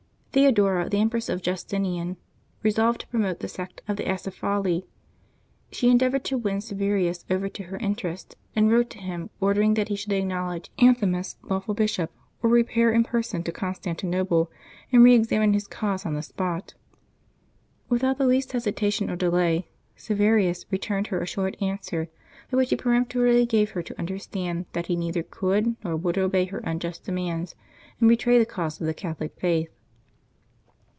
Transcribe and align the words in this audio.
Theodora, 0.33 0.87
the 0.87 0.99
empress 1.01 1.27
of 1.27 1.41
Justinian, 1.41 2.15
resolved 2.63 3.01
to 3.01 3.07
promote 3.07 3.41
the 3.41 3.49
sect 3.49 3.81
of 3.89 3.97
the 3.97 4.05
Acephali. 4.05 4.85
She 5.73 5.89
endeavored 5.89 6.23
to 6.23 6.37
win 6.37 6.61
Silverius 6.61 7.25
over 7.29 7.49
to 7.49 7.63
her 7.63 7.75
interest, 7.79 8.37
and 8.55 8.71
wrote 8.71 8.89
to 8.91 8.97
him, 8.99 9.29
ordering 9.41 9.73
that 9.73 9.89
he 9.89 9.97
should 9.97 10.13
acknowledge 10.13 10.71
Anthimus 10.79 11.35
lawful 11.43 11.73
bishop, 11.73 12.11
or 12.41 12.49
repair 12.49 12.93
in 12.93 13.03
person 13.03 13.43
to 13.43 13.51
Constantinople 13.51 14.49
and 14.89 15.03
reexamine 15.03 15.51
his 15.51 15.67
cause 15.67 16.05
on 16.05 16.13
the 16.13 16.21
spot. 16.23 16.75
Without 17.89 18.17
the 18.17 18.25
least 18.25 18.53
hesitation 18.53 19.09
or 19.09 19.17
delay, 19.17 19.67
Silverius 19.97 20.65
re 20.71 20.77
turned 20.77 21.07
her 21.07 21.19
a 21.19 21.25
short 21.27 21.61
answer, 21.61 22.07
by 22.49 22.55
which 22.55 22.69
he 22.69 22.77
peremptorily 22.77 23.45
gave 23.45 23.71
her 23.71 23.83
to 23.83 23.99
understand 23.99 24.65
that 24.71 24.87
he 24.87 24.95
neither 24.95 25.23
could 25.23 25.75
nor 25.83 25.97
would 25.97 26.17
obey 26.17 26.45
her 26.45 26.59
unjust 26.59 27.03
demands 27.03 27.53
and 27.99 28.07
betray 28.07 28.39
the 28.39 28.45
cause 28.45 28.79
of 28.79 28.87
the 28.87 28.93
Catholic 28.93 29.33
faith. 29.37 29.67